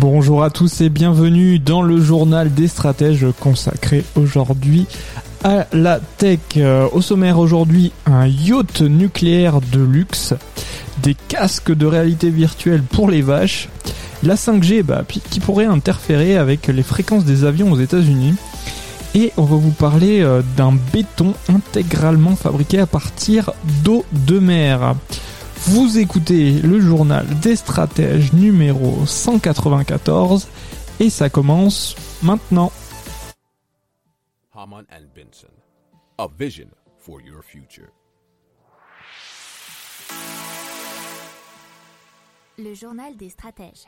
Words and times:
Bonjour 0.00 0.42
à 0.42 0.50
tous 0.50 0.80
et 0.80 0.88
bienvenue 0.88 1.60
dans 1.60 1.80
le 1.80 2.00
journal 2.00 2.52
des 2.52 2.66
stratèges 2.66 3.26
consacré 3.38 4.04
aujourd'hui 4.16 4.86
à 5.44 5.66
la 5.72 6.00
tech. 6.18 6.40
Euh, 6.56 6.88
Au 6.92 7.00
sommaire 7.00 7.38
aujourd'hui, 7.38 7.92
un 8.04 8.26
yacht 8.26 8.80
nucléaire 8.80 9.60
de 9.60 9.80
luxe, 9.80 10.34
des 11.02 11.14
casques 11.14 11.72
de 11.72 11.86
réalité 11.86 12.30
virtuelle 12.30 12.82
pour 12.82 13.08
les 13.08 13.22
vaches, 13.22 13.68
la 14.24 14.34
5G 14.34 14.82
bah, 14.82 15.04
qui 15.30 15.38
pourrait 15.38 15.66
interférer 15.66 16.36
avec 16.36 16.66
les 16.66 16.82
fréquences 16.82 17.24
des 17.24 17.44
avions 17.44 17.70
aux 17.70 17.78
États-Unis. 17.78 18.34
Et 19.14 19.32
on 19.36 19.44
va 19.44 19.56
vous 19.56 19.70
parler 19.70 20.22
euh, 20.22 20.42
d'un 20.56 20.72
béton 20.92 21.34
intégralement 21.48 22.34
fabriqué 22.34 22.80
à 22.80 22.86
partir 22.86 23.52
d'eau 23.84 24.04
de 24.12 24.40
mer. 24.40 24.96
Vous 25.66 25.98
écoutez 25.98 26.60
le 26.60 26.78
journal 26.78 27.26
des 27.40 27.56
stratèges 27.56 28.34
numéro 28.34 29.06
194 29.06 30.46
et 31.00 31.08
ça 31.08 31.30
commence 31.30 31.96
maintenant. 32.22 32.70
Haman 34.54 34.84
and 34.92 35.06
Benson, 35.16 35.48
a 36.18 36.26
vision 36.38 36.66
for 36.98 37.18
your 37.22 37.42
future. 37.42 37.88
Le 42.58 42.74
journal 42.74 43.16
des 43.16 43.30
stratèges. 43.30 43.86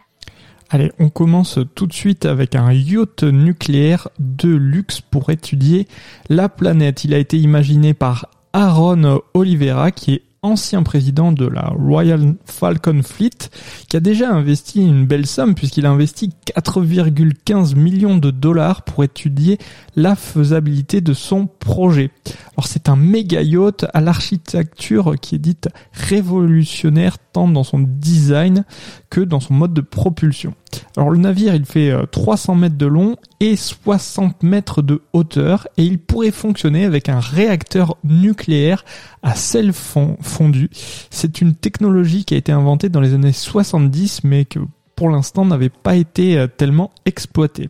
Allez, 0.71 0.91
on 0.99 1.11
commence 1.11 1.59
tout 1.75 1.87
de 1.87 1.93
suite 1.93 2.25
avec 2.25 2.55
un 2.55 2.73
yacht 2.73 3.23
nucléaire 3.23 4.09
de 4.19 4.49
luxe 4.49 5.03
pour 5.03 5.29
étudier 5.29 5.87
la 6.31 6.49
planète. 6.49 7.05
Il 7.05 7.13
a 7.13 7.19
été 7.19 7.37
imaginé 7.37 7.93
par 7.93 8.31
Aaron 8.55 9.21
Oliveira, 9.35 9.91
qui 9.91 10.15
est 10.15 10.23
ancien 10.47 10.83
président 10.83 11.33
de 11.33 11.47
la 11.47 11.73
Royal 11.77 12.35
Falcon 12.45 13.03
Fleet, 13.03 13.51
qui 13.89 13.97
a 13.97 14.01
déjà 14.01 14.31
investi 14.31 14.81
une 14.81 15.05
belle 15.05 15.27
somme 15.27 15.55
puisqu'il 15.55 15.87
a 15.87 15.91
investi 15.91 16.31
4,15 16.57 17.75
millions 17.75 18.17
de 18.17 18.31
dollars 18.31 18.83
pour 18.83 19.03
étudier 19.05 19.59
la 19.97 20.15
faisabilité 20.15 21.01
de 21.01 21.13
son 21.13 21.47
projet. 21.47 22.11
Alors 22.57 22.69
c'est 22.69 22.89
un 22.89 22.97
méga 22.97 23.43
yacht 23.43 23.87
à 23.93 24.01
l'architecture 24.01 25.17
qui 25.21 25.35
est 25.35 25.39
dite 25.39 25.69
révolutionnaire 25.93 27.19
dans 27.45 27.65
son 27.65 27.79
design 27.81 28.65
que 29.11 29.21
dans 29.21 29.41
son 29.41 29.55
mode 29.55 29.75
de 29.75 29.81
propulsion. 29.81 30.55
Alors 30.97 31.11
le 31.11 31.19
navire 31.19 31.55
il 31.55 31.65
fait 31.65 31.91
euh, 31.91 32.07
300 32.07 32.55
mètres 32.55 32.77
de 32.77 32.87
long 32.87 33.17
et 33.41 33.57
60 33.57 34.43
mètres 34.43 34.83
de 34.83 35.03
hauteur 35.13 35.69
et 35.77 35.85
il 35.85 35.99
pourrait 35.99 36.31
fonctionner 36.31 36.85
avec 36.85 37.09
un 37.09 37.21
réacteur 37.21 37.97
nucléaire 38.05 38.85
à 39.23 39.35
sel 39.35 39.73
fond- 39.73 40.17
fondu. 40.21 40.71
C'est 41.11 41.41
une 41.41 41.55
technologie 41.55 42.25
qui 42.25 42.35
a 42.35 42.39
été 42.39 42.53
inventée 42.53 42.89
dans 42.89 43.01
les 43.01 43.15
années 43.15 43.33
70 43.33 44.25
mais 44.25 44.45
que 44.45 44.61
pour 44.97 45.11
l'instant 45.11 45.45
n'avait 45.45 45.69
pas 45.69 45.97
été 45.97 46.39
euh, 46.39 46.47
tellement 46.47 46.91
exploitée. 47.05 47.69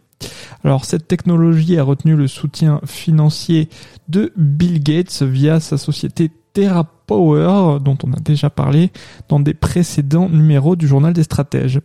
Alors 0.65 0.85
cette 0.85 1.07
technologie 1.09 1.77
a 1.79 1.83
retenu 1.83 2.17
le 2.17 2.27
soutien 2.29 2.81
financier 2.87 3.69
de 4.09 4.33
Bill 4.37 4.83
Gates 4.83 5.23
via 5.23 5.61
sa 5.61 5.77
société 5.77 6.31
TerraPower 6.57 7.81
dont 7.81 7.99
on 8.03 8.15
a 8.15 8.21
déjà 8.21 8.49
parlé 8.49 8.91
dans 9.29 9.41
des 9.41 9.53
précédents 9.53 10.31
numéros 10.31 10.75
du 10.75 10.89
journal 10.89 11.13
des 11.13 11.23
stratèges. 11.23 11.83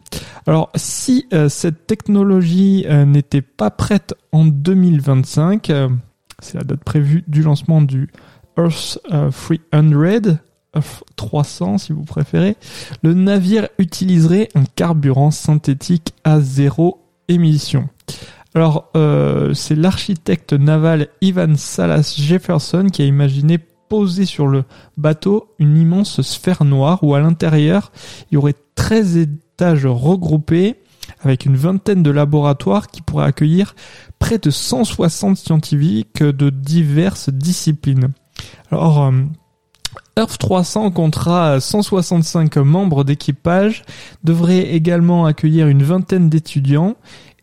Alors 0.47 0.69
si 0.75 1.27
euh, 1.33 1.49
cette 1.49 1.87
technologie 1.87 2.85
euh, 2.87 3.03
n'était 3.03 3.41
pas 3.41 3.69
prête 3.69 4.15
en 4.31 4.45
2025, 4.45 5.69
euh, 5.69 5.89
c'est 6.39 6.57
la 6.57 6.63
date 6.63 6.85
prévue 6.85 7.25
du 7.27 7.43
lancement 7.43 7.81
du 7.81 8.11
Earth 8.57 8.97
euh, 9.11 9.29
300, 9.29 10.37
Earth 10.73 11.03
300 11.17 11.77
si 11.77 11.91
vous 11.91 12.05
préférez, 12.05 12.55
le 13.03 13.13
navire 13.13 13.67
utiliserait 13.77 14.47
un 14.55 14.63
carburant 14.63 15.31
synthétique 15.31 16.13
à 16.23 16.39
zéro 16.39 17.01
émission. 17.27 17.89
Alors, 18.55 18.91
c'est 19.53 19.75
l'architecte 19.75 20.51
naval 20.51 21.07
Ivan 21.21 21.55
Salas 21.55 22.15
Jefferson 22.17 22.87
qui 22.91 23.01
a 23.01 23.05
imaginé 23.05 23.59
poser 23.91 24.25
sur 24.25 24.47
le 24.47 24.63
bateau 24.95 25.53
une 25.59 25.75
immense 25.75 26.21
sphère 26.21 26.63
noire 26.63 27.03
où 27.03 27.13
à 27.13 27.19
l'intérieur, 27.19 27.91
il 28.31 28.35
y 28.35 28.37
aurait 28.37 28.55
13 28.75 29.17
étages 29.17 29.85
regroupés 29.85 30.77
avec 31.19 31.45
une 31.45 31.57
vingtaine 31.57 32.01
de 32.01 32.09
laboratoires 32.09 32.87
qui 32.87 33.01
pourraient 33.01 33.25
accueillir 33.25 33.75
près 34.17 34.37
de 34.37 34.49
160 34.49 35.35
scientifiques 35.35 36.23
de 36.23 36.49
diverses 36.49 37.27
disciplines. 37.27 38.13
Alors, 38.71 39.03
euh, 39.03 39.11
Earth 40.17 40.37
300 40.37 40.91
comptera 40.91 41.59
165 41.59 42.55
membres 42.59 43.03
d'équipage, 43.03 43.83
devrait 44.23 44.73
également 44.73 45.25
accueillir 45.25 45.67
une 45.67 45.83
vingtaine 45.83 46.29
d'étudiants 46.29 46.95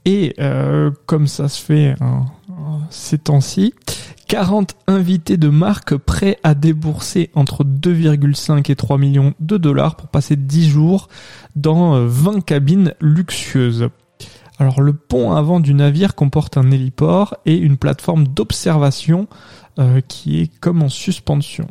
et, 0.07 0.35
euh, 0.39 0.91
comme 1.05 1.27
ça 1.27 1.51
se 1.51 1.63
fait 1.63 1.95
hein, 2.01 2.25
hein, 2.49 2.79
ces 2.89 3.19
temps-ci, 3.19 3.75
40 4.29 4.77
invités 4.87 5.39
de 5.39 5.49
marque 5.49 5.97
prêts 5.97 6.39
à 6.43 6.55
débourser 6.55 7.31
entre 7.35 7.65
2,5 7.65 8.71
et 8.71 8.77
3 8.77 8.99
millions 8.99 9.33
de 9.41 9.57
dollars 9.57 9.97
pour 9.97 10.09
passer 10.09 10.37
10 10.37 10.69
jours 10.69 11.09
dans 11.57 11.95
euh, 11.95 12.07
20 12.07 12.45
cabines 12.45 12.95
luxueuses. 13.01 13.89
Alors 14.59 14.83
le 14.83 14.93
pont 14.93 15.33
avant 15.33 15.61
du 15.61 15.73
navire 15.73 16.15
comporte 16.15 16.59
un 16.59 16.71
héliport 16.71 17.39
et 17.47 17.57
une 17.57 17.79
plateforme 17.79 18.29
d'observation 18.29 19.29
euh, 19.79 20.03
qui 20.03 20.43
est 20.43 20.59
comme 20.61 20.83
en 20.83 20.91
suspension. 20.91 21.67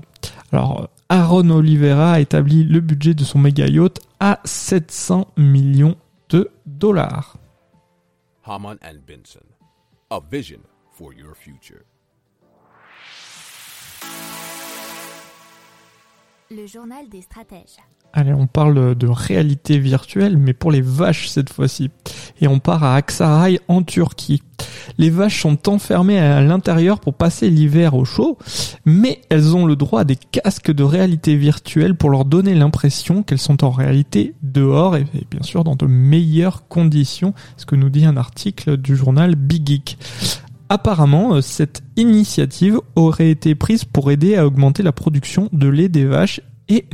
Alors 0.51 0.89
Aaron 1.09 1.51
Oliveira 1.51 2.13
a 2.13 2.19
établi 2.21 2.63
le 2.63 2.79
budget 2.79 3.13
de 3.13 3.23
son 3.23 3.37
méga 3.37 3.67
yacht 3.67 3.99
à 4.19 4.39
700 4.45 5.27
millions 5.37 5.95
de 6.29 6.49
dollars. 6.65 7.37
Haman 8.43 8.77
and 8.83 8.97
Benson, 9.05 9.45
a 10.09 10.19
vision 10.31 10.61
for 10.91 11.13
your 11.13 11.35
future. 11.35 11.83
Le 16.49 16.65
journal 16.65 17.09
des 17.09 17.21
stratèges. 17.21 17.75
Allez, 18.13 18.33
on 18.33 18.47
parle 18.47 18.95
de 18.95 19.07
réalité 19.07 19.79
virtuelle, 19.79 20.37
mais 20.37 20.53
pour 20.53 20.71
les 20.71 20.79
vaches 20.79 21.27
cette 21.27 21.51
fois-ci. 21.51 21.91
Et 22.39 22.47
on 22.47 22.59
part 22.59 22.85
à 22.85 22.95
Aksaray 22.95 23.59
en 23.67 23.83
Turquie. 23.83 24.41
Les 24.97 25.09
vaches 25.09 25.41
sont 25.41 25.67
enfermées 25.67 26.17
à 26.17 26.41
l'intérieur 26.41 27.01
pour 27.01 27.15
passer 27.15 27.49
l'hiver 27.49 27.95
au 27.95 28.05
chaud, 28.05 28.37
mais 28.85 29.19
elles 29.29 29.57
ont 29.57 29.65
le 29.65 29.75
droit 29.75 30.01
à 30.01 30.03
des 30.05 30.15
casques 30.15 30.71
de 30.71 30.83
réalité 30.83 31.35
virtuelle 31.35 31.95
pour 31.95 32.09
leur 32.09 32.23
donner 32.23 32.55
l'impression 32.55 33.23
qu'elles 33.23 33.39
sont 33.39 33.65
en 33.65 33.71
réalité 33.71 34.33
dehors 34.41 34.95
et, 34.95 35.05
bien 35.29 35.43
sûr 35.43 35.65
dans 35.65 35.75
de 35.75 35.85
meilleures 35.85 36.69
conditions, 36.69 37.33
ce 37.57 37.65
que 37.65 37.75
nous 37.75 37.89
dit 37.89 38.05
un 38.05 38.15
article 38.15 38.77
du 38.77 38.95
journal 38.95 39.35
Big 39.35 39.67
Geek. 39.67 39.97
Apparemment, 40.69 41.35
euh, 41.35 41.41
cette 41.41 41.81
initiative 41.95 42.79
aurait 42.95 43.29
été 43.29 43.55
prise 43.55 43.85
pour 43.85 44.11
aider 44.11 44.35
à 44.35 44.45
augmenter 44.45 44.83
la 44.83 44.91
production 44.91 45.49
de 45.53 45.67
lait 45.67 45.89
des 45.89 46.05
vaches 46.05 46.41
et 46.67 46.85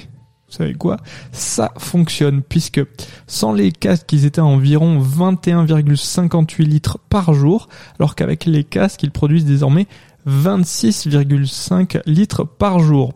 vous 0.54 0.58
savez 0.58 0.76
quoi 0.76 0.98
Ça 1.32 1.74
fonctionne 1.80 2.44
puisque 2.44 2.82
sans 3.26 3.54
les 3.54 3.72
casques, 3.72 4.14
ils 4.14 4.26
étaient 4.26 4.42
à 4.42 4.46
environ 4.46 5.02
21,58 5.02 6.62
litres 6.62 7.00
par 7.10 7.34
jour, 7.34 7.70
alors 7.98 8.14
qu'avec 8.14 8.46
les 8.46 8.64
casques, 8.64 9.02
ils 9.02 9.10
produisent 9.10 9.46
désormais 9.46 9.88
26,5 10.28 12.02
litres 12.06 12.44
par 12.44 12.78
jour. 12.78 13.14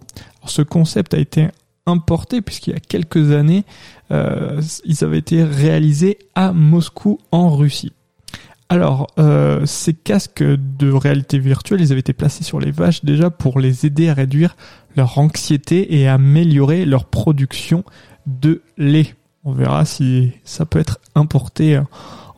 Ce 0.48 0.64
concept 0.64 1.14
a 1.14 1.20
été 1.20 1.50
importé 1.86 2.42
puisqu'il 2.42 2.74
y 2.74 2.76
a 2.76 2.80
quelques 2.80 3.32
années, 3.32 3.66
euh, 4.10 4.60
ils 4.86 5.04
avaient 5.04 5.20
été 5.20 5.44
réalisés 5.44 6.18
à 6.34 6.54
Moscou 6.54 7.20
en 7.32 7.56
Russie. 7.56 7.94
Alors, 8.70 9.08
euh, 9.18 9.66
ces 9.66 9.94
casques 9.94 10.44
de 10.44 10.92
réalité 10.92 11.40
virtuelle, 11.40 11.80
ils 11.80 11.92
avaient 11.92 12.02
été 12.02 12.14
placés 12.14 12.44
sur 12.44 12.60
les 12.60 12.72
vaches 12.72 13.06
déjà 13.06 13.30
pour 13.30 13.60
les 13.60 13.86
aider 13.86 14.10
à 14.10 14.14
réduire 14.14 14.58
leur 14.96 15.18
anxiété 15.18 15.96
et 15.96 16.08
améliorer 16.08 16.86
leur 16.86 17.06
production 17.06 17.84
de 18.26 18.62
lait. 18.78 19.16
On 19.46 19.54
verra 19.54 19.86
si 19.86 20.32
ça 20.44 20.66
peut 20.66 20.80
être 20.80 21.00
importé 21.16 21.80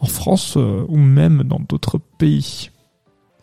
en 0.01 0.05
France 0.05 0.55
euh, 0.57 0.85
ou 0.87 0.97
même 0.97 1.43
dans 1.43 1.59
d'autres 1.59 1.99
pays. 2.17 2.69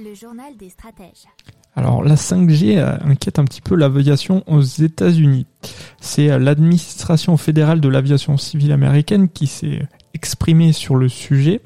Le 0.00 0.14
journal 0.14 0.56
des 0.56 0.68
stratèges. 0.68 1.26
Alors 1.74 2.04
la 2.04 2.14
5G 2.14 2.78
euh, 2.78 2.96
inquiète 3.02 3.40
un 3.40 3.44
petit 3.44 3.60
peu 3.60 3.74
l'aviation 3.74 4.44
aux 4.46 4.60
États-Unis. 4.60 5.44
C'est 6.00 6.30
euh, 6.30 6.38
l'administration 6.38 7.36
fédérale 7.36 7.80
de 7.80 7.88
l'aviation 7.88 8.36
civile 8.36 8.70
américaine 8.70 9.28
qui 9.28 9.48
s'est 9.48 9.82
exprimée 10.14 10.72
sur 10.72 10.94
le 10.94 11.08
sujet. 11.08 11.60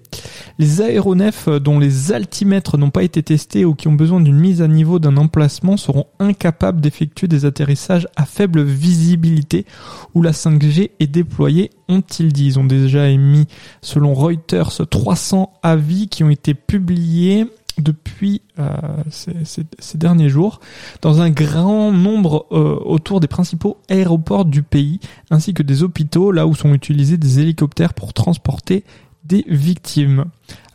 Les 0.58 0.80
aéronefs 0.80 1.48
euh, 1.48 1.60
dont 1.60 1.78
les 1.78 2.12
altimètres 2.12 2.78
n'ont 2.78 2.90
pas 2.90 3.02
été 3.02 3.22
testés 3.22 3.66
ou 3.66 3.74
qui 3.74 3.88
ont 3.88 3.92
besoin 3.92 4.20
d'une 4.22 4.38
mise 4.38 4.62
à 4.62 4.68
niveau 4.68 4.98
d'un 4.98 5.18
emplacement 5.18 5.76
seront 5.76 6.06
incapables 6.18 6.80
d'effectuer 6.80 7.28
des 7.28 7.44
atterrissages 7.44 8.08
à 8.16 8.24
faible 8.24 8.62
visibilité 8.62 9.66
où 10.14 10.22
la 10.22 10.32
5G 10.32 10.92
est 10.98 11.06
déployée, 11.06 11.70
ont-ils 11.88 12.32
dit. 12.32 12.46
Ils 12.46 12.58
ont 12.58 12.64
déjà 12.64 13.08
émis, 13.08 13.46
selon 13.82 14.14
Reuters, 14.14 14.88
300 14.88 15.52
avis 15.62 16.08
qui 16.08 16.24
ont 16.24 16.30
été 16.30 16.54
publiés 16.54 17.46
depuis 17.78 18.42
euh, 18.58 18.68
ces, 19.10 19.32
ces- 19.44 19.64
ces 19.78 19.98
derniers 19.98 20.28
jours 20.28 20.60
dans 21.00 21.20
un 21.20 21.30
grand 21.30 21.90
nombre 21.92 22.46
euh, 22.52 22.78
autour 22.84 23.20
des 23.20 23.28
principaux 23.28 23.78
aéroports 23.88 24.44
du 24.44 24.62
pays 24.62 25.00
ainsi 25.30 25.54
que 25.54 25.62
des 25.62 25.82
hôpitaux 25.82 26.32
là 26.32 26.46
où 26.46 26.54
sont 26.54 26.74
utilisés 26.74 27.16
des 27.16 27.40
hélicoptères 27.40 27.94
pour 27.94 28.12
transporter 28.12 28.84
des 29.24 29.44
victimes. 29.48 30.24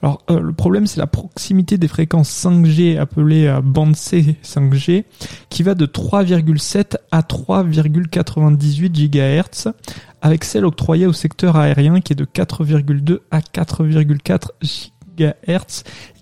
Alors 0.02 0.24
euh, 0.30 0.40
le 0.40 0.54
problème 0.54 0.88
c'est 0.88 1.00
la 1.00 1.08
proximité 1.08 1.78
des 1.78 1.88
fréquences 1.90 2.30
5G 2.46 2.98
appelées 2.98 3.46
euh, 3.48 3.62
bande 3.62 3.96
C 3.96 4.38
5G 4.44 5.04
qui 5.50 5.64
va 5.64 5.76
de 5.76 5.86
3,7 5.86 6.96
à 7.12 7.22
3,98 7.22 8.90
GHz 8.90 9.74
avec 10.22 10.44
celle 10.44 10.66
octroyée 10.66 11.06
au 11.06 11.14
secteur 11.14 11.58
aérien 11.58 12.00
qui 12.02 12.14
est 12.14 12.16
de 12.16 12.26
4,2 12.26 13.20
à 13.32 13.40
4,4 13.40 14.48
GHz 14.62 14.92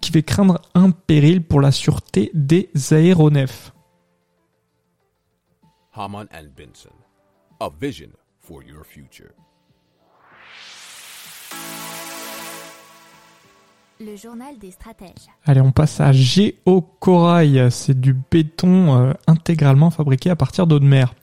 qui 0.02 0.12
fait 0.12 0.24
craindre 0.24 0.62
un 0.74 0.92
péril 0.92 1.44
pour 1.44 1.62
la 1.62 1.72
sûreté 1.72 2.32
des 2.34 2.70
aéronefs. 2.92 3.72
Haman 5.94 6.28
and 6.34 6.48
Benson. 6.56 6.90
A 7.60 7.70
vision 7.70 8.10
for 8.40 8.62
your 8.64 8.86
future. 8.86 9.32
Le 14.02 14.18
journal 14.18 14.58
des 14.60 14.72
stratèges. 14.72 15.30
Allez, 15.46 15.62
on 15.62 15.72
passe 15.72 16.02
à 16.02 16.12
Géocorail. 16.12 17.72
C'est 17.72 17.98
du 17.98 18.14
béton 18.14 18.94
euh, 18.94 19.14
intégralement 19.26 19.90
fabriqué 19.90 20.30
à 20.30 20.36
partir 20.36 20.68
d'eau 20.68 20.80
de 20.80 20.86
mer. 20.86 21.14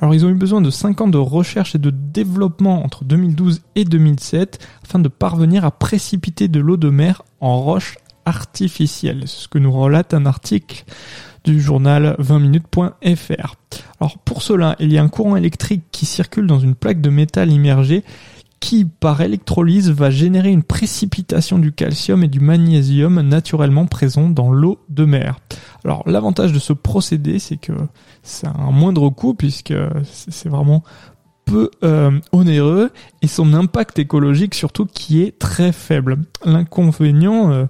Alors, 0.00 0.14
ils 0.14 0.24
ont 0.24 0.28
eu 0.28 0.34
besoin 0.34 0.60
de 0.60 0.70
5 0.70 1.00
ans 1.00 1.08
de 1.08 1.18
recherche 1.18 1.74
et 1.74 1.78
de 1.78 1.90
développement 1.90 2.84
entre 2.84 3.04
2012 3.04 3.62
et 3.74 3.84
2007 3.84 4.58
afin 4.84 4.98
de 4.98 5.08
parvenir 5.08 5.64
à 5.64 5.70
précipiter 5.70 6.48
de 6.48 6.60
l'eau 6.60 6.76
de 6.76 6.90
mer 6.90 7.22
en 7.40 7.60
roche 7.60 7.96
artificielle. 8.24 9.22
C'est 9.26 9.44
ce 9.44 9.48
que 9.48 9.58
nous 9.58 9.72
relate 9.72 10.14
un 10.14 10.26
article 10.26 10.84
du 11.44 11.60
journal 11.60 12.14
20minutes.fr. 12.18 13.54
Alors, 14.00 14.18
pour 14.18 14.42
cela, 14.42 14.76
il 14.80 14.92
y 14.92 14.98
a 14.98 15.02
un 15.02 15.08
courant 15.08 15.36
électrique 15.36 15.84
qui 15.90 16.06
circule 16.06 16.46
dans 16.46 16.58
une 16.58 16.74
plaque 16.74 17.00
de 17.00 17.10
métal 17.10 17.50
immergée 17.50 18.04
qui, 18.60 18.84
par 18.84 19.20
électrolyse, 19.20 19.90
va 19.90 20.10
générer 20.10 20.50
une 20.50 20.62
précipitation 20.62 21.58
du 21.58 21.72
calcium 21.72 22.24
et 22.24 22.28
du 22.28 22.40
magnésium 22.40 23.20
naturellement 23.20 23.86
présents 23.86 24.28
dans 24.28 24.50
l'eau 24.50 24.78
de 24.88 25.04
mer. 25.04 25.38
Alors 25.84 26.02
l'avantage 26.06 26.52
de 26.52 26.58
ce 26.58 26.72
procédé, 26.72 27.38
c'est 27.38 27.56
que 27.56 27.72
c'est 28.22 28.46
un 28.46 28.70
moindre 28.70 29.08
coût 29.10 29.34
puisque 29.34 29.74
c'est 30.04 30.30
c'est 30.30 30.48
vraiment 30.48 30.82
peu 31.48 31.70
euh, 31.82 32.10
onéreux 32.32 32.90
et 33.22 33.26
son 33.26 33.54
impact 33.54 33.98
écologique 33.98 34.54
surtout 34.54 34.86
qui 34.86 35.22
est 35.22 35.38
très 35.38 35.72
faible. 35.72 36.18
L'inconvénient, 36.44 37.50
euh, 37.50 37.64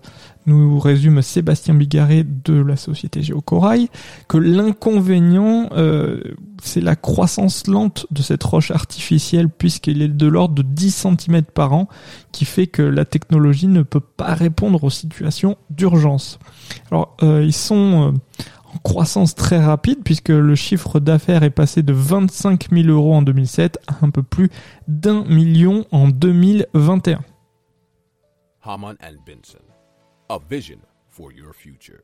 nous 0.47 0.79
résume 0.79 1.21
Sébastien 1.21 1.75
Bigarret 1.75 2.25
de 2.25 2.55
la 2.55 2.77
société 2.77 3.23
Géocorail, 3.23 3.91
que 4.29 4.39
l'inconvénient, 4.39 5.69
euh, 5.73 6.23
c'est 6.63 6.81
la 6.81 6.97
croissance 6.97 7.67
lente 7.67 8.07
de 8.11 8.23
cette 8.23 8.45
roche 8.45 8.71
artificielle 8.71 9.51
puisqu'elle 9.51 10.01
est 10.01 10.09
de 10.09 10.27
l'ordre 10.27 10.55
de 10.55 10.63
10 10.63 11.07
cm 11.19 11.43
par 11.43 11.75
an, 11.75 11.89
qui 12.33 12.47
fait 12.47 12.67
que 12.67 12.81
la 12.81 13.05
technologie 13.05 13.67
ne 13.67 13.83
peut 13.83 14.01
pas 14.01 14.33
répondre 14.33 14.85
aux 14.85 14.91
situations 14.91 15.59
d'urgence. 15.69 16.39
Alors, 16.91 17.15
ils 17.23 17.53
sont 17.53 18.15
en 18.75 18.79
croissance 18.79 19.35
très 19.35 19.63
rapide 19.63 19.99
puisque 20.05 20.29
le 20.29 20.55
chiffre 20.55 21.01
d'affaires 21.01 21.43
est 21.43 21.51
passé 21.51 21.83
de 21.83 21.93
25 21.93 22.71
000 22.71 22.89
euros 22.89 23.15
en 23.15 23.23
2007 23.23 23.79
à 23.87 24.05
un 24.05 24.11
peu 24.11 24.23
plus 24.23 24.51
d'un 24.87 25.25
million 25.25 25.87
en 25.91 26.09
2021. 26.09 27.21
Haman 28.63 28.97
and 29.03 29.17
Benson. 29.27 29.65
A 30.29 30.39
vision 30.51 30.79
for 31.09 31.33
your 31.33 31.55
future. 31.55 32.01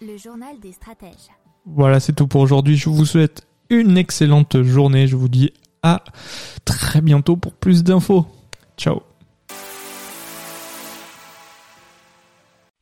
Le 0.00 0.16
journal 0.16 0.58
des 0.60 0.72
stratèges. 0.72 1.28
Voilà, 1.66 2.00
c'est 2.00 2.14
tout 2.14 2.26
pour 2.26 2.40
aujourd'hui. 2.40 2.76
Je 2.76 2.88
vous 2.88 3.04
souhaite 3.04 3.46
une 3.68 3.98
excellente 3.98 4.62
journée. 4.62 5.06
Je 5.06 5.16
vous 5.16 5.28
dis 5.28 5.52
à 5.82 6.02
très 6.64 7.02
bientôt 7.02 7.36
pour 7.36 7.52
plus 7.52 7.84
d'infos. 7.84 8.26
Ciao. 8.78 9.02